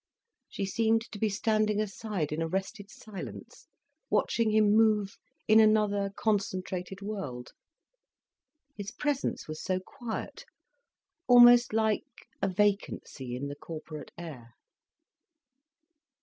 [0.49, 3.67] She seemed to be standing aside in arrested silence,
[4.09, 5.15] watching him move
[5.47, 7.51] in another, concentrated world.
[8.75, 10.43] His presence was so quiet,
[11.27, 12.01] almost like
[12.41, 14.55] a vacancy in the corporate air.